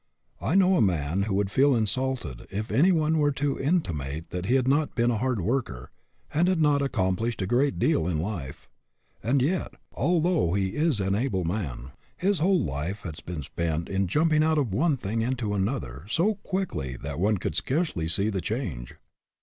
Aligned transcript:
I 0.41 0.55
know 0.55 0.77
a 0.77 0.81
man 0.81 1.21
who 1.29 1.35
would 1.35 1.51
feel 1.51 1.75
insulted 1.75 2.47
if 2.49 2.71
any 2.71 2.91
one 2.91 3.19
were 3.19 3.31
to 3.33 3.59
intimate 3.59 4.31
that 4.31 4.47
he 4.47 4.55
had 4.55 4.67
not 4.67 4.95
been 4.95 5.11
a 5.11 5.19
hard 5.19 5.39
worker, 5.39 5.91
and 6.33 6.47
had 6.47 6.59
not 6.59 6.81
accomplished 6.81 7.39
a 7.43 7.45
great 7.45 7.77
deal 7.77 8.07
in 8.07 8.17
life; 8.17 8.67
and 9.21 9.43
yet, 9.43 9.75
although 9.93 10.55
he 10.55 10.69
is 10.69 10.99
an 10.99 11.13
able 11.13 11.43
man, 11.43 11.91
his 12.17 12.39
whole 12.39 12.63
life 12.63 13.01
has 13.01 13.19
been 13.19 13.43
spent 13.43 13.89
in 13.89 14.07
jumping 14.07 14.41
out 14.43 14.57
of 14.57 14.73
one 14.73 14.97
thing 14.97 15.21
and 15.21 15.33
into 15.33 15.53
another 15.53 16.05
so 16.07 16.33
quickly 16.33 16.97
that 16.97 17.19
one 17.19 17.37
could 17.37 17.53
scarcely 17.53 18.07
see 18.07 18.29
the 18.31 18.41
change. 18.41 18.95